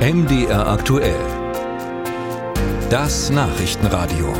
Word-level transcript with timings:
MDR 0.00 0.66
aktuell. 0.66 1.14
Das 2.88 3.28
Nachrichtenradio. 3.28 4.32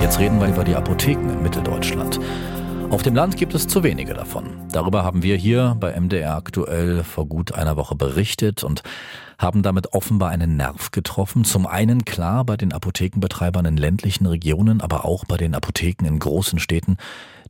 Jetzt 0.00 0.18
reden 0.18 0.40
wir 0.40 0.48
über 0.48 0.64
die 0.64 0.74
Apotheken 0.74 1.30
in 1.30 1.40
Mitteldeutschland. 1.44 2.18
Auf 2.90 3.04
dem 3.04 3.14
Land 3.14 3.36
gibt 3.36 3.54
es 3.54 3.68
zu 3.68 3.84
wenige 3.84 4.12
davon. 4.12 4.66
Darüber 4.72 5.04
haben 5.04 5.22
wir 5.22 5.36
hier 5.36 5.76
bei 5.78 5.92
MDR 5.92 6.34
aktuell 6.34 7.04
vor 7.04 7.26
gut 7.26 7.52
einer 7.52 7.76
Woche 7.76 7.94
berichtet 7.94 8.64
und 8.64 8.82
haben 9.38 9.62
damit 9.62 9.92
offenbar 9.92 10.30
einen 10.30 10.56
Nerv 10.56 10.90
getroffen. 10.90 11.44
Zum 11.44 11.68
einen 11.68 12.04
klar 12.04 12.44
bei 12.44 12.56
den 12.56 12.72
Apothekenbetreibern 12.72 13.66
in 13.66 13.76
ländlichen 13.76 14.26
Regionen, 14.26 14.80
aber 14.80 15.04
auch 15.04 15.24
bei 15.24 15.36
den 15.36 15.54
Apotheken 15.54 16.06
in 16.08 16.18
großen 16.18 16.58
Städten, 16.58 16.96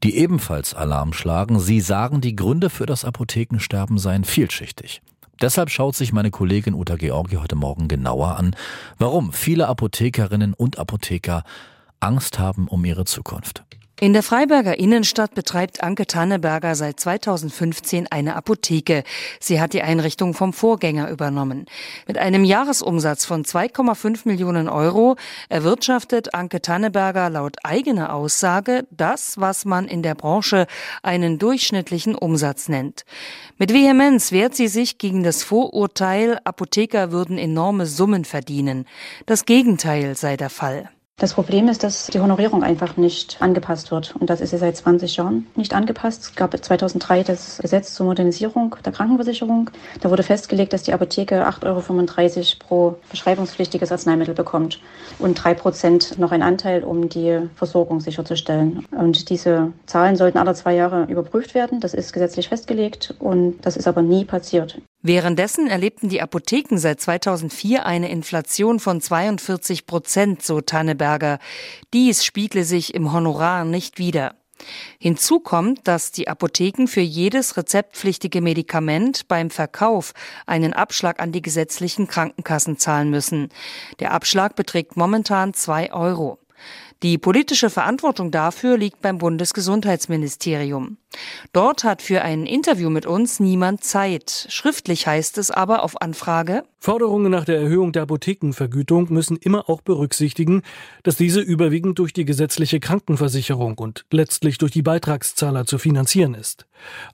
die 0.03 0.19
ebenfalls 0.19 0.75
Alarm 0.75 1.15
schlagen. 1.15 1.59
Sie 1.59 1.81
sagen, 1.81 2.21
die 2.21 2.37
Gründe 2.37 2.69
für 2.69 2.85
das 2.85 3.07
Apothekensterben 3.07 3.97
seien 3.97 4.25
vielschichtig. 4.25 5.01
Deshalb 5.41 5.71
schaut 5.71 5.95
sich 5.95 6.13
meine 6.13 6.33
Kollegin 6.33 6.75
Uta 6.75 6.97
Georgi 6.97 7.37
heute 7.37 7.55
Morgen 7.55 7.87
genauer 7.87 8.37
an, 8.37 8.57
warum 8.99 9.33
viele 9.33 9.69
Apothekerinnen 9.69 10.53
und 10.53 10.79
Apotheker 10.79 11.45
Angst 12.01 12.41
haben 12.41 12.67
um 12.67 12.85
ihre 12.85 13.05
Zukunft. 13.05 13.65
In 14.01 14.13
der 14.13 14.23
Freiberger 14.23 14.79
Innenstadt 14.79 15.35
betreibt 15.35 15.83
Anke 15.83 16.07
Tanneberger 16.07 16.77
seit 16.77 17.01
2015 17.01 18.07
eine 18.07 18.37
Apotheke. 18.37 19.03
Sie 19.41 19.61
hat 19.61 19.73
die 19.73 19.83
Einrichtung 19.83 20.35
vom 20.35 20.53
Vorgänger 20.53 21.11
übernommen. 21.11 21.67
Mit 22.07 22.17
einem 22.17 22.45
Jahresumsatz 22.45 23.25
von 23.25 23.45
2,5 23.45 24.21
Millionen 24.23 24.69
Euro 24.69 25.17
erwirtschaftet 25.49 26.33
Anke 26.33 26.63
Tanneberger 26.63 27.29
laut 27.29 27.57
eigener 27.65 28.15
Aussage 28.15 28.87
das, 28.93 29.41
was 29.41 29.65
man 29.65 29.89
in 29.89 30.05
der 30.05 30.15
Branche 30.15 30.69
einen 31.03 31.41
durchschnittlichen 31.41 32.15
Umsatz 32.15 32.69
nennt. 32.69 33.05
Mit 33.57 33.73
Vehemenz 33.73 34.31
wehrt 34.31 34.55
sie 34.55 34.69
sich 34.69 34.99
gegen 34.99 35.25
das 35.25 35.43
Vorurteil, 35.43 36.39
Apotheker 36.45 37.11
würden 37.11 37.37
enorme 37.37 37.87
Summen 37.87 38.25
verdienen. 38.25 38.87
Das 39.27 39.45
Gegenteil 39.45 40.15
sei 40.15 40.37
der 40.37 40.51
Fall. 40.51 40.89
Das 41.21 41.35
Problem 41.35 41.69
ist, 41.69 41.83
dass 41.83 42.07
die 42.07 42.21
Honorierung 42.21 42.63
einfach 42.63 42.97
nicht 42.97 43.43
angepasst 43.43 43.91
wird. 43.91 44.15
Und 44.21 44.31
das 44.31 44.41
ist 44.41 44.53
ja 44.53 44.59
seit 44.59 44.77
20 44.77 45.17
Jahren 45.17 45.49
nicht 45.57 45.75
angepasst. 45.75 46.23
Es 46.23 46.35
gab 46.37 46.57
2003 46.57 47.25
das 47.25 47.59
Gesetz 47.59 47.93
zur 47.95 48.07
Modernisierung 48.07 48.77
der 48.85 48.93
Krankenversicherung. 48.93 49.69
Da 50.01 50.11
wurde 50.11 50.23
festgelegt, 50.23 50.73
dass 50.73 50.85
die 50.85 50.93
Apotheke 50.93 51.49
8,35 51.49 51.65
Euro 51.67 52.45
pro 52.61 52.97
verschreibungspflichtiges 53.09 53.91
Arzneimittel 53.91 54.33
bekommt 54.33 54.81
und 55.19 55.35
drei 55.35 55.55
Prozent 55.55 56.21
noch 56.21 56.31
ein 56.31 56.43
Anteil, 56.43 56.85
um 56.85 57.09
die 57.09 57.49
Versorgung 57.57 58.01
sicherzustellen. 58.01 58.87
Und 58.93 59.29
diese 59.29 59.73
Zahlen 59.87 60.15
sollten 60.15 60.39
alle 60.39 60.55
zwei 60.55 60.77
Jahre 60.77 61.07
überprüft 61.07 61.57
werden. 61.57 61.81
Das 61.81 61.95
ist 61.95 62.13
gesetzlich 62.13 62.49
festgelegt 62.49 63.17
und 63.19 63.59
das 63.63 63.77
ist 63.77 63.89
aber 63.89 64.03
nie 64.03 64.25
passiert. 64.25 64.81
Währenddessen 65.01 65.69
erlebten 65.69 66.09
die 66.09 66.21
Apotheken 66.21 66.77
seit 66.77 67.01
2004 67.01 67.87
eine 67.87 68.11
Inflation 68.11 68.81
von 68.81 69.01
42 69.01 69.87
Prozent, 69.87 70.43
so 70.43 70.61
Tanneberger. 70.61 71.39
Dies 71.93 72.25
spiegle 72.25 72.65
sich 72.65 72.95
im 72.95 73.13
Honorar 73.13 73.65
nicht 73.65 73.99
wider. 73.99 74.35
Hinzu 74.99 75.39
kommt, 75.39 75.87
dass 75.87 76.11
die 76.11 76.27
Apotheken 76.27 76.89
für 76.89 77.01
jedes 77.01 77.57
rezeptpflichtige 77.57 78.41
Medikament 78.41 79.29
beim 79.29 79.51
Verkauf 79.51 80.15
einen 80.47 80.73
Abschlag 80.73 81.21
an 81.21 81.31
die 81.31 81.43
gesetzlichen 81.43 82.09
Krankenkassen 82.09 82.77
zahlen 82.79 83.11
müssen. 83.11 83.51
Der 84.01 84.13
Abschlag 84.13 84.57
beträgt 84.57 84.97
momentan 84.97 85.55
zwei 85.55 85.93
Euro. 85.93 86.41
Die 87.03 87.17
politische 87.17 87.71
Verantwortung 87.71 88.31
dafür 88.31 88.77
liegt 88.77 89.01
beim 89.03 89.19
Bundesgesundheitsministerium. 89.19 90.97
Dort 91.53 91.85
hat 91.85 92.03
für 92.03 92.23
ein 92.23 92.45
Interview 92.45 92.91
mit 92.91 93.07
uns 93.07 93.39
niemand 93.39 93.85
Zeit. 93.85 94.47
Schriftlich 94.51 95.07
heißt 95.07 95.39
es 95.39 95.51
aber 95.51 95.83
auf 95.85 96.03
Anfrage, 96.03 96.65
Forderungen 96.81 97.33
nach 97.33 97.45
der 97.45 97.61
Erhöhung 97.61 97.93
der 97.93 98.03
Apothekenvergütung 98.03 99.13
müssen 99.13 99.37
immer 99.37 99.69
auch 99.69 99.81
berücksichtigen, 99.81 100.63
dass 101.03 101.17
diese 101.17 101.41
überwiegend 101.41 101.99
durch 101.99 102.13
die 102.13 102.25
gesetzliche 102.25 102.79
Krankenversicherung 102.79 103.79
und 103.79 104.05
letztlich 104.13 104.59
durch 104.59 104.71
die 104.71 104.83
Beitragszahler 104.83 105.67
zu 105.67 105.79
finanzieren 105.79 106.35
ist. 106.35 106.67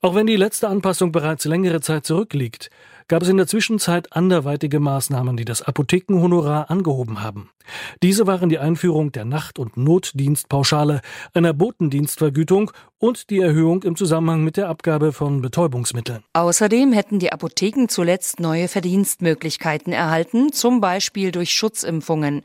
Auch 0.03 0.15
wenn 0.15 0.26
die 0.26 0.37
letzte 0.37 0.69
Anpassung 0.69 1.12
bereits 1.12 1.47
längere 1.47 1.81
Zeit 1.81 2.05
zurückliegt, 2.05 2.71
gab 3.09 3.22
es 3.22 3.28
in 3.28 3.37
der 3.37 3.47
Zwischenzeit 3.47 4.12
anderweitige 4.12 4.81
Maßnahmen, 4.81 5.37
die 5.37 5.44
das 5.44 5.62
Apothekenhonorar 5.62 6.70
angehoben 6.70 7.22
haben. 7.22 7.50
Diese 8.03 8.26
waren 8.26 8.48
die 8.48 8.59
Einführung 8.59 9.12
der 9.12 9.25
Nacht- 9.25 9.59
und 9.59 9.76
Notdienstpauschale, 9.76 11.00
einer 11.32 11.53
Botendienstvergütung 11.53 12.70
und 13.04 13.28
die 13.28 13.41
Erhöhung 13.41 13.82
im 13.82 13.97
Zusammenhang 13.97 14.44
mit 14.44 14.56
der 14.56 14.70
Abgabe 14.70 15.12
von 15.12 15.42
Betäubungsmitteln. 15.42 16.22
Außerdem 16.32 16.94
hätten 16.94 17.19
die 17.19 17.32
Apotheken 17.32 17.87
zuletzt 17.87 18.41
neue 18.41 18.66
Verdienstmöglichkeiten 18.66 19.92
erhalten, 19.92 20.54
zum 20.54 20.81
Beispiel 20.81 21.31
durch 21.31 21.53
Schutzimpfungen. 21.53 22.41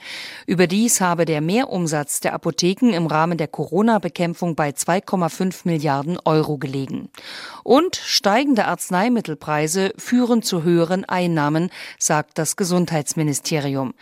Überdies 0.48 1.00
habe 1.00 1.24
der 1.24 1.40
Mehrumsatz 1.40 2.19
der 2.19 2.34
Apotheken 2.34 2.90
im 2.94 3.08
Rahmen 3.08 3.38
der 3.38 3.48
Corona-Bekämpfung 3.48 4.56
bei 4.56 4.72
2,5 4.72 5.62
Milliarden 5.64 6.19
Euro 6.25 6.58
gelegen. 6.58 7.08
Und 7.64 7.96
steigende 7.96 8.66
Arzneimittelpreise 8.66 9.94
führen 9.96 10.42
zu 10.42 10.64
höheren 10.64 11.06
Einnahmen, 11.06 11.69
sagt 11.98 12.38
das 12.38 12.58
Gesundheitsministerium. 12.58 13.94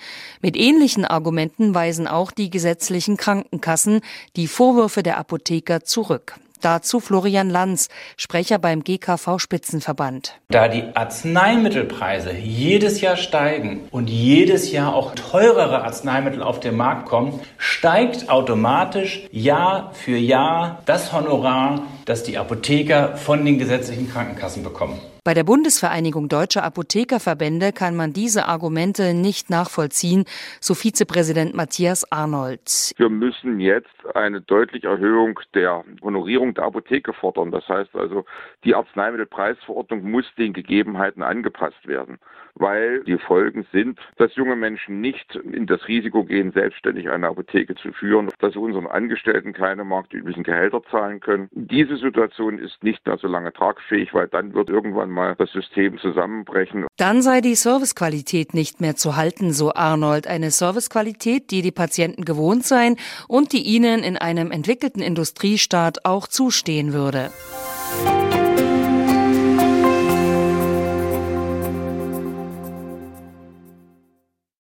Mit 0.42 0.58
ähnlichen 0.58 1.06
Argumenten 1.06 1.76
weisen 1.76 2.08
auch 2.08 2.32
die 2.32 2.50
gesetzlichen 2.50 3.16
Krankenkassen 3.16 4.02
die 4.36 4.48
Vorwürfe 4.48 5.04
der 5.04 5.20
Apotheker 5.20 5.84
zurück. 5.84 6.34
Dazu 6.62 7.00
Florian 7.00 7.50
Lanz, 7.50 7.90
Sprecher 8.18 8.58
beim 8.58 8.84
GKV 8.84 9.38
Spitzenverband. 9.38 10.40
Da 10.50 10.68
die 10.68 10.84
Arzneimittelpreise 10.96 12.32
jedes 12.32 13.02
Jahr 13.02 13.16
steigen 13.16 13.88
und 13.92 14.10
jedes 14.10 14.72
Jahr 14.72 14.96
auch 14.96 15.14
teurere 15.14 15.84
Arzneimittel 15.84 16.42
auf 16.42 16.60
den 16.60 16.76
Markt 16.76 17.08
kommen, 17.08 17.40
steigt 17.58 18.30
automatisch 18.30 19.28
Jahr 19.32 19.92
für 19.94 20.18
Jahr 20.18 20.82
das 20.86 21.14
Honorar, 21.14 21.84
das 22.06 22.24
die 22.24 22.38
Apotheker 22.38 23.18
von 23.18 23.46
den 23.46 23.60
gesetzlichen 23.60 24.10
Krankenkassen 24.10 24.64
bekommen. 24.64 25.00
Bei 25.28 25.34
der 25.34 25.44
Bundesvereinigung 25.44 26.30
Deutscher 26.30 26.64
Apothekerverbände 26.64 27.74
kann 27.74 27.98
man 27.98 28.14
diese 28.14 28.46
Argumente 28.46 29.14
nicht 29.14 29.50
nachvollziehen, 29.50 30.24
so 30.62 30.74
Vizepräsident 30.74 31.54
Matthias 31.54 32.10
Arnold. 32.14 32.94
Wir 32.96 33.10
müssen 33.10 33.60
jetzt 33.60 33.90
eine 34.16 34.40
deutliche 34.40 34.88
Erhöhung 34.88 35.38
der 35.54 35.84
Honorierung 36.02 36.54
der 36.54 36.64
Apotheke 36.64 37.12
fordern. 37.12 37.52
Das 37.52 37.68
heißt 37.68 37.94
also, 37.94 38.24
die 38.64 38.74
Arzneimittelpreisverordnung 38.74 40.10
muss 40.10 40.24
den 40.38 40.54
Gegebenheiten 40.54 41.22
angepasst 41.22 41.86
werden, 41.86 42.20
weil 42.60 43.04
die 43.04 43.18
Folgen 43.18 43.66
sind, 43.72 44.00
dass 44.18 44.36
junge 44.36 44.56
Menschen 44.56 45.02
nicht 45.02 45.36
in 45.36 45.66
das 45.68 45.88
Risiko 45.88 46.24
gehen, 46.24 46.52
selbstständig 46.52 47.10
eine 47.10 47.28
Apotheke 47.28 47.76
zu 47.76 47.92
führen, 47.94 48.30
dass 48.40 48.56
unseren 48.56 48.88
Angestellten 48.88 49.54
keine 49.54 49.84
marktüblichen 49.84 50.44
Gehälter 50.44 50.82
zahlen 50.90 51.20
können. 51.20 51.50
Diese 51.52 51.98
Situation 51.98 52.60
ist 52.60 52.84
nicht 52.84 53.06
mehr 53.06 53.18
so 53.18 53.28
lange 53.28 53.54
tragfähig, 53.54 54.14
weil 54.14 54.28
dann 54.28 54.54
wird 54.54 54.70
irgendwann 54.70 55.10
mal 55.10 55.36
das 55.38 55.52
System 55.52 55.98
zusammenbrechen. 55.98 56.86
Dann 56.98 57.22
sei 57.22 57.42
die 57.42 57.56
Servicequalität 57.56 58.54
nicht 58.54 58.82
mehr 58.82 58.96
zu 58.96 59.16
halten, 59.16 59.52
so 59.52 59.74
Arnold. 59.74 60.28
Eine 60.28 60.52
Servicequalität, 60.52 61.52
die 61.52 61.62
die 61.62 61.72
Patienten 61.72 62.26
gewohnt 62.26 62.66
seien 62.66 62.98
und 63.28 63.54
die 63.54 63.64
ihnen 63.64 64.04
in 64.04 64.18
einem 64.18 64.52
entwickelten 64.52 65.02
Industriestaat 65.02 66.06
auch 66.06 66.28
zustehen 66.28 66.94
würde. 66.94 67.30